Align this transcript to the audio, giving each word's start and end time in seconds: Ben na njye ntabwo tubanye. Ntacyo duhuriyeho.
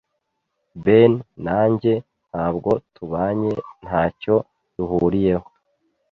Ben 0.85 1.11
na 1.45 1.57
njye 1.71 1.93
ntabwo 2.29 2.71
tubanye. 2.95 3.53
Ntacyo 3.83 4.35
duhuriyeho. 4.75 5.47